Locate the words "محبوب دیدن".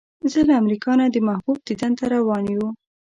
1.29-1.91